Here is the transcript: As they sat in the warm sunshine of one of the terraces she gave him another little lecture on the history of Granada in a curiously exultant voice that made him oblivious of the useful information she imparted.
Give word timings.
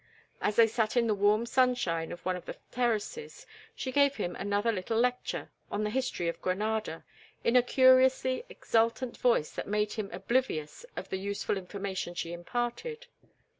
As 0.41 0.55
they 0.55 0.65
sat 0.65 0.97
in 0.97 1.05
the 1.05 1.13
warm 1.13 1.45
sunshine 1.45 2.11
of 2.11 2.25
one 2.25 2.35
of 2.35 2.45
the 2.47 2.55
terraces 2.71 3.45
she 3.75 3.91
gave 3.91 4.15
him 4.15 4.35
another 4.35 4.71
little 4.71 4.97
lecture 4.97 5.51
on 5.69 5.83
the 5.83 5.91
history 5.91 6.27
of 6.27 6.41
Granada 6.41 7.05
in 7.43 7.55
a 7.55 7.61
curiously 7.61 8.43
exultant 8.49 9.15
voice 9.17 9.51
that 9.51 9.67
made 9.67 9.93
him 9.93 10.09
oblivious 10.11 10.87
of 10.95 11.09
the 11.09 11.17
useful 11.19 11.55
information 11.55 12.15
she 12.15 12.33
imparted. 12.33 13.05